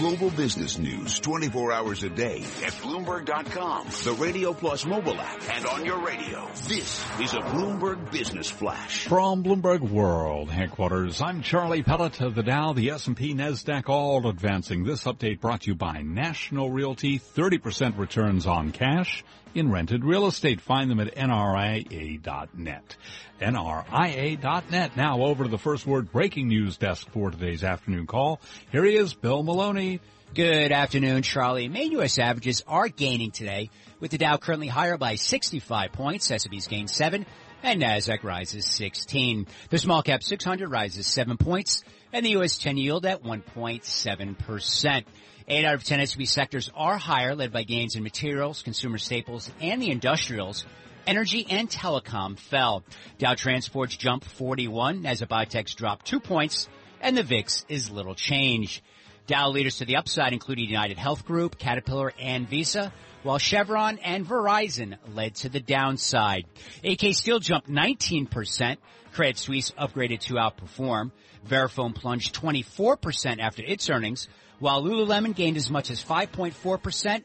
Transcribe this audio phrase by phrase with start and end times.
[0.00, 5.66] global business news 24 hours a day at Bloomberg.com, the Radio Plus mobile app, and
[5.66, 6.48] on your radio.
[6.66, 9.06] This is a Bloomberg Business Flash.
[9.06, 14.84] From Bloomberg World headquarters, I'm Charlie Pellet of the Dow, the S&P, NASDAQ all advancing.
[14.84, 19.22] This update brought to you by National Realty, 30% returns on cash
[19.54, 20.62] in rented real estate.
[20.62, 22.96] Find them at nria.net.
[23.40, 24.96] NRIA.net.
[24.96, 28.40] Now over to the first word breaking news desk for today's afternoon call.
[28.70, 30.00] Here he is, Bill Maloney.
[30.32, 31.68] Good afternoon, Charlie.
[31.68, 32.18] Main U.S.
[32.18, 36.30] averages are gaining today, with the Dow currently higher by 65 points.
[36.30, 37.26] S&P's gained 7,
[37.64, 39.48] and Nasdaq rises 16.
[39.70, 42.58] The small cap 600 rises 7 points, and the U.S.
[42.58, 45.04] 10 yield at 1.7%.
[45.48, 49.50] Eight out of 10 S&P sectors are higher, led by gains in materials, consumer staples,
[49.60, 50.64] and the industrials.
[51.06, 52.84] Energy and telecom fell.
[53.18, 56.68] Dow Transports jumped 41 as biotechs dropped two points,
[57.00, 58.82] and the VIX is little change.
[59.26, 64.26] Dow leaders to the upside included United Health Group, Caterpillar, and Visa, while Chevron and
[64.26, 66.46] Verizon led to the downside.
[66.82, 68.76] AK Steel jumped 19%.
[69.12, 71.10] Credit Suisse upgraded to outperform.
[71.46, 77.22] Verifone plunged 24% after its earnings, while Lululemon gained as much as 5.4%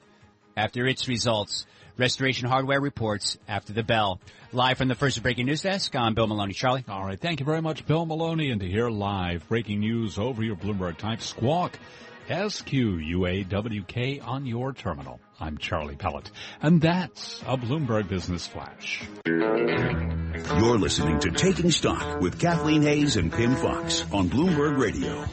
[0.55, 1.65] after its results.
[1.97, 4.19] Restoration Hardware reports after the bell.
[4.51, 6.53] Live from the first breaking news desk, I'm Bill Maloney.
[6.53, 6.83] Charlie.
[6.87, 7.19] All right.
[7.19, 8.51] Thank you very much, Bill Maloney.
[8.51, 11.77] And to hear live breaking news over your Bloomberg type squawk,
[12.29, 15.19] SQUAWK on your terminal.
[15.39, 16.31] I'm Charlie Pellet.
[16.61, 19.03] And that's a Bloomberg Business Flash.
[19.25, 25.25] You're listening to Taking Stock with Kathleen Hays and Pimm Fox on Bloomberg Radio.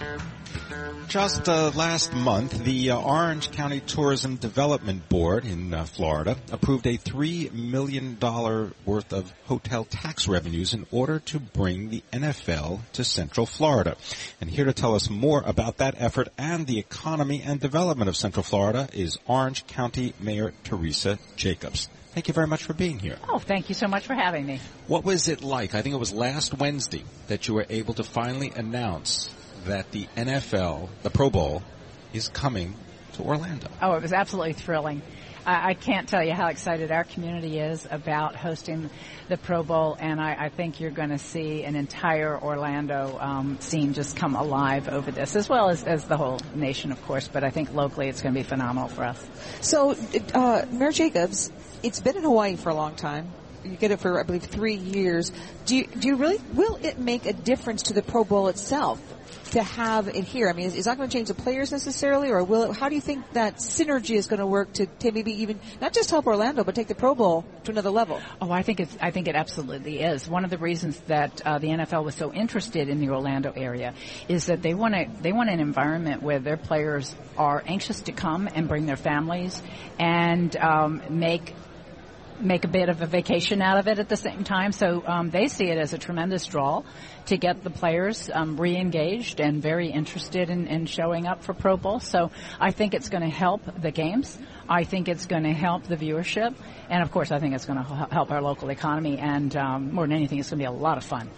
[1.08, 6.86] Just uh, last month, the uh, Orange County Tourism Development Board in uh, Florida approved
[6.86, 13.05] a $3 million worth of hotel tax revenues in order to bring the NFL to
[13.05, 13.97] Central Florida.
[14.41, 18.17] And here to tell us more about that effort and the economy and development of
[18.17, 21.91] Central Florida is Orange County Mayor Teresa Jacobs.
[22.13, 23.17] Thank you very much for being here.
[23.29, 24.61] Oh, thank you so much for having me.
[24.86, 25.74] What was it like?
[25.74, 29.30] I think it was last Wednesday that you were able to finally announce
[29.67, 31.62] that the NFL, the Pro Bowl,
[32.12, 32.74] is coming
[33.14, 33.68] to Orlando.
[33.80, 35.02] Oh, it was absolutely thrilling.
[35.46, 38.90] I, I can't tell you how excited our community is about hosting
[39.28, 43.58] the Pro Bowl, and I, I think you're going to see an entire Orlando um,
[43.61, 47.28] scene just come alive over this, as well as, as the whole nation, of course.
[47.28, 49.27] But I think locally, it's going to be phenomenal for us.
[49.61, 49.96] So,
[50.34, 51.51] uh, Mayor Jacobs,
[51.83, 53.30] it's been in Hawaii for a long time
[53.64, 55.33] you get it for I believe three years.
[55.67, 59.00] Do you, do you really will it make a difference to the Pro Bowl itself
[59.52, 60.48] to have it here?
[60.48, 62.89] I mean, is, is that going to change the players necessarily, or will it, how
[62.89, 66.11] do you think that synergy is going to work to, to maybe even not just
[66.11, 68.20] help Orlando, but take the Pro Bowl to another level?
[68.40, 70.28] Oh, I think it's I think it absolutely is.
[70.28, 73.95] One of the reasons that uh, the NFL was so interested in the Orlando area
[74.28, 78.12] is that they want a they want an environment where their players are anxious to
[78.12, 79.62] come and bring their families
[79.98, 81.55] and um, make
[82.42, 84.73] make a bit of a vacation out of it at the same time.
[84.73, 86.83] So um, they see it as a tremendous draw
[87.27, 91.77] to get the players um, re-engaged and very interested in, in, showing up for Pro
[91.77, 92.01] Bowl.
[92.01, 94.39] So I think it's going to help the games.
[94.69, 96.55] I think it's going to help the viewership,
[96.89, 99.19] and of course, I think it's going to help our local economy.
[99.19, 101.31] And um, more than anything, it's going to be a lot of fun.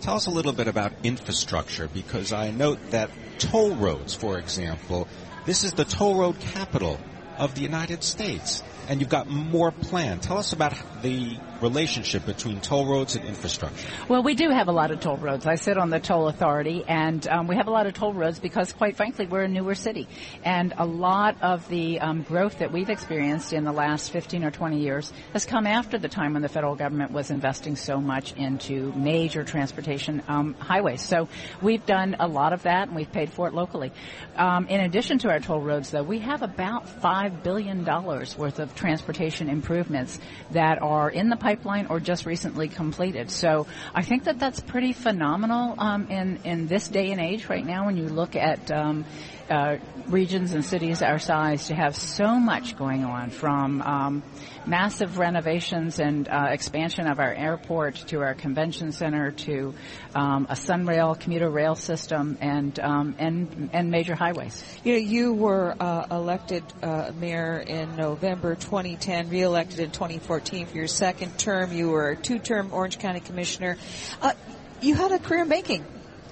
[0.00, 5.08] Tell us a little bit about infrastructure because I note that toll roads, for example,
[5.46, 6.98] this is the toll road capital
[7.38, 10.22] of the United States and you've got more planned.
[10.22, 13.88] Tell us about the relationship between toll roads and infrastructure.
[14.08, 15.46] Well, we do have a lot of toll roads.
[15.46, 18.38] I sit on the toll authority, and um, we have a lot of toll roads
[18.38, 20.06] because, quite frankly, we're a newer city,
[20.44, 24.50] and a lot of the um, growth that we've experienced in the last 15 or
[24.50, 28.32] 20 years has come after the time when the federal government was investing so much
[28.34, 31.02] into major transportation um, highways.
[31.02, 31.28] So
[31.62, 33.92] we've done a lot of that, and we've paid for it locally.
[34.36, 38.58] Um, in addition to our toll roads, though, we have about five billion dollars worth
[38.58, 40.18] of transportation improvements
[40.50, 43.30] that are in the pipeline or just recently completed.
[43.30, 47.64] So I think that that's pretty phenomenal um, in in this day and age right
[47.64, 49.04] now when you look at um,
[49.50, 49.76] uh,
[50.08, 54.22] regions and cities our size to have so much going on from um,
[54.66, 59.74] massive renovations and uh, expansion of our airport to our convention center to
[60.14, 64.62] um, a Sunrail commuter rail system and um, and and major highways.
[64.84, 70.76] You know, you were uh, elected uh, mayor in November 2010, reelected in 2014 for
[70.76, 71.72] your second term.
[71.72, 73.76] You were a two-term Orange County commissioner.
[74.20, 74.32] Uh,
[74.80, 75.84] you had a career in banking.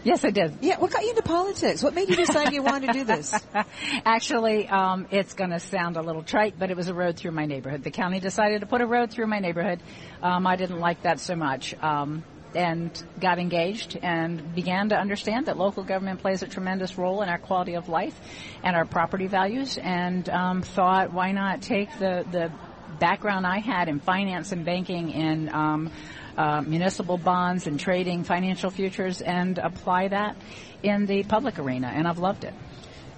[0.05, 0.59] Yes, I did.
[0.61, 1.83] Yeah, what got you into politics?
[1.83, 3.35] What made you decide you wanted to do this?
[4.05, 7.31] Actually, um, it's going to sound a little trite, but it was a road through
[7.31, 7.83] my neighborhood.
[7.83, 9.83] The county decided to put a road through my neighborhood.
[10.23, 11.75] Um, I didn't like that so much.
[11.83, 12.23] Um,
[12.55, 12.91] and
[13.21, 17.39] got engaged and began to understand that local government plays a tremendous role in our
[17.39, 18.19] quality of life
[18.63, 22.53] and our property values, and um, thought, why not take the the
[22.99, 25.91] background I had in finance and banking in um,
[26.37, 30.37] uh, municipal bonds and trading financial futures and apply that
[30.83, 32.55] in the public arena, and I've loved it.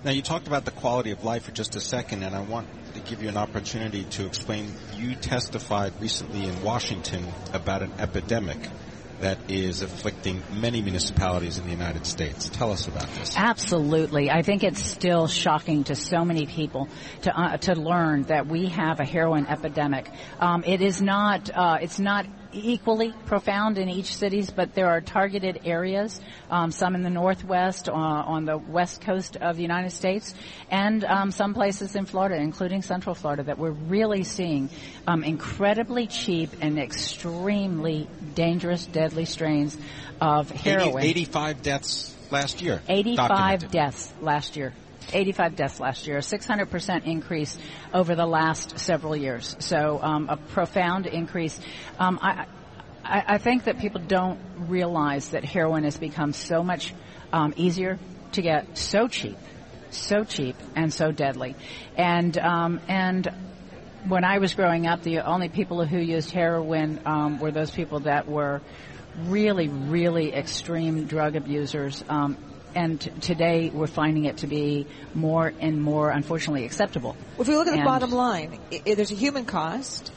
[0.04, 2.68] Now, you talked about the quality of life for just a second, and I want
[2.94, 4.72] to give you an opportunity to explain.
[4.94, 8.58] You testified recently in Washington about an epidemic
[9.20, 12.48] that is afflicting many municipalities in the United States.
[12.48, 13.34] Tell us about this.
[13.36, 14.30] Absolutely.
[14.30, 16.88] I think it's still shocking to so many people
[17.22, 20.10] to uh, to learn that we have a heroin epidemic.
[20.40, 25.00] Um, it is not uh, it's not equally profound in each cities, but there are
[25.00, 26.20] targeted areas,
[26.50, 30.34] um, some in the northwest, uh, on the west coast of the United States,
[30.70, 34.68] and um, some places in Florida, including Central Florida, that we're really seeing
[35.06, 39.76] um, incredibly cheap and extremely dangerous, deadly strains
[40.20, 41.02] of heroin.
[41.02, 42.82] 80, 85 deaths last year.
[42.88, 43.70] 85 documented.
[43.70, 44.72] deaths last year.
[45.12, 47.58] 85 deaths last year, a 600% increase
[47.92, 49.56] over the last several years.
[49.60, 51.58] So um, a profound increase.
[51.98, 52.46] Um, I,
[53.04, 54.38] I, I think that people don't
[54.68, 56.94] realize that heroin has become so much
[57.32, 57.98] um, easier
[58.32, 59.36] to get, so cheap,
[59.90, 61.54] so cheap, and so deadly.
[61.96, 63.30] And um, and
[64.08, 68.00] when I was growing up, the only people who used heroin um, were those people
[68.00, 68.60] that were
[69.24, 72.04] really, really extreme drug abusers.
[72.08, 72.36] Um,
[72.76, 77.16] and t- today we're finding it to be more and more, unfortunately, acceptable.
[77.38, 80.12] If we look at the bottom line, i- i- there's a human cost.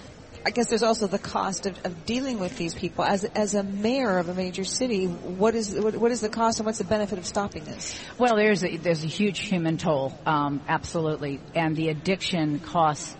[0.46, 3.04] I guess there's also the cost of, of dealing with these people.
[3.04, 6.60] As as a mayor of a major city, what is what, what is the cost
[6.60, 8.00] and what's the benefit of stopping this?
[8.18, 13.16] Well, there's a, there's a huge human toll, um, absolutely, and the addiction costs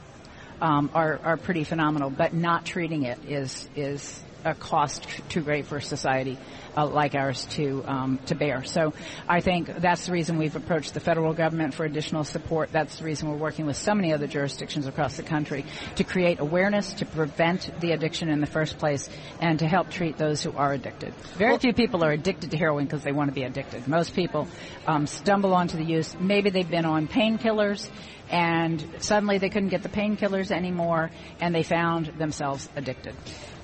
[0.62, 2.10] um, are are pretty phenomenal.
[2.10, 6.38] But not treating it is is a cost too great for a society
[6.78, 8.64] uh, like ours to um, to bear.
[8.64, 8.94] So
[9.28, 12.72] I think that's the reason we've approached the federal government for additional support.
[12.72, 15.66] That's the reason we're working with so many other jurisdictions across the country
[15.96, 19.10] to create awareness to prevent the addiction in the first place
[19.42, 21.14] and to help treat those who are addicted.
[21.38, 23.88] Very few people are addicted to heroin because they want to be addicted.
[23.88, 24.48] Most people
[24.88, 26.16] um, stumble onto the use.
[26.20, 27.90] Maybe they've been on painkillers
[28.30, 33.16] and suddenly they couldn't get the painkillers anymore and they found themselves addicted.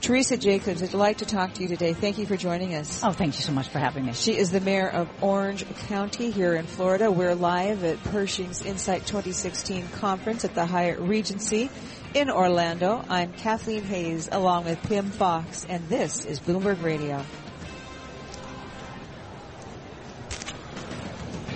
[0.02, 1.94] Teresa Jacobs, it's a delight to talk to you today.
[1.94, 3.04] Thank you for joining us.
[3.04, 4.14] Oh, thank you so much for having me.
[4.14, 7.12] She is the mayor of Orange County here in Florida.
[7.12, 11.70] We're live at Pershing's INSITE 2016 conference at the Hyatt Regency
[12.14, 13.04] in Orlando.
[13.10, 17.24] I'm Kathleen Hays along with Pimm Fox and this is Bloomberg Radio.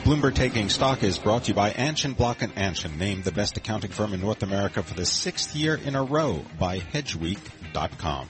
[0.10, 3.58] Bloomberg Taking Stock is brought to you by Anchin Block and Anchin, named the best
[3.58, 8.28] accounting firm in North America for the sixth year in a row by HedgeWeek.com.